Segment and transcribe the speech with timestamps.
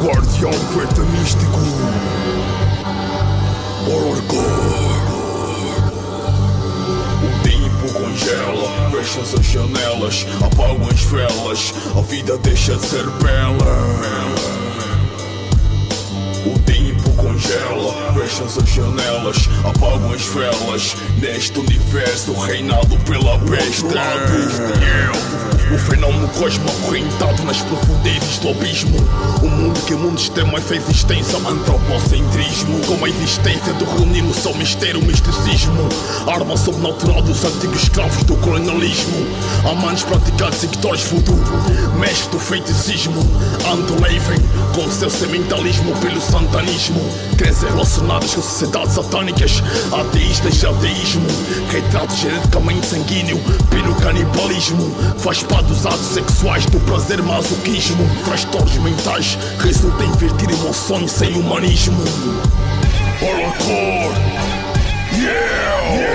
[0.00, 1.58] Guardião poeta místico
[3.88, 4.44] Horrorcore
[7.24, 14.18] O tempo congela Fecham-se as janelas Apagam as velas A vida deixa de ser bela
[16.46, 20.96] o tempo congela, fecham-se as janelas, apagam as velas.
[21.20, 23.88] Neste universo reinado pela besta.
[25.70, 28.96] O fenômeno cosmo acorrentado nas profundezas do abismo.
[29.42, 32.80] O mundo que o mundo extremo essa existência, antropocentrismo.
[32.86, 35.86] Com a existência do reunir seu mistério, misticismo.
[36.26, 39.26] Arma sobrenatural dos antigos escravos do colonialismo.
[39.70, 41.44] Amantes praticados seguidores futuro.
[41.98, 43.20] Mestre do feiticismo.
[43.70, 44.38] Anto-Leven,
[44.74, 47.00] com seu sementalismo pelo satanismo.
[47.36, 51.26] Crenças relacionadas com sociedades satânicas, ateístas e ateísmo.
[51.70, 54.94] Retrato geneticamente sanguíneo pelo canibalismo.
[55.18, 58.04] Faz parte dos atos sexuais do prazer masoquismo.
[58.24, 62.02] Transtornos mentais resultam em invertir emoções sem humanismo.
[63.20, 64.14] Horrorcore!
[65.12, 65.94] Yeah!
[65.94, 66.07] yeah.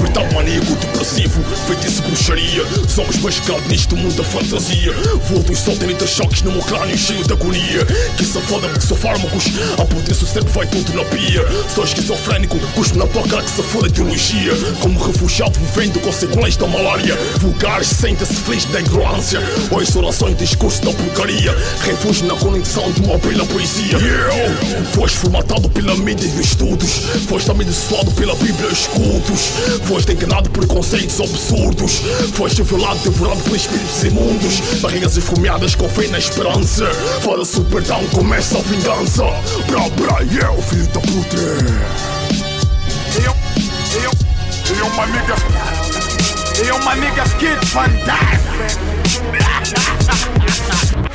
[0.00, 2.64] Despertar maníaco depressivo, feitiço bruxaria.
[2.88, 4.94] Somos mascarados neste mundo da fantasia.
[5.28, 7.84] Volto e solto choques no meu crânio cheio de agonia.
[8.16, 9.44] Que se foda porque sou fármacos.
[9.78, 11.44] A potência cérebro vai tudo na pia.
[11.74, 14.52] Sou esquizofrénico, cuspo na tua cara que se foda ideologia.
[14.80, 17.14] Como refugiado vivendo com sequelas da malária.
[17.38, 19.40] Vulgares, sente-se feliz da ignorância.
[19.70, 21.54] Ouço orações, discurso da porcaria.
[21.82, 23.98] Refúgio na conexão de uma bela poesia.
[23.98, 24.84] Yeah.
[24.94, 27.02] Foste formatado pela mídia e estudos.
[27.28, 29.50] Foste amaldiçoado pela Bíblia e os cultos.
[29.90, 32.00] Foste enganado por conceitos absurdos.
[32.34, 34.60] Foste violado, devorado por espíritos imundos.
[34.80, 36.86] Barrigas esfomeadas com fé na esperança.
[37.22, 39.24] Foda-se o perdão, começa a vingança.
[39.96, 41.36] Bra, yeah, o filho da puta.
[43.16, 43.34] Eu,
[44.00, 44.12] eu,
[44.78, 45.40] eu, my niggas.
[46.64, 46.78] Eu,
[47.40, 48.46] Kid Van Dyke,
[51.02, 51.09] man.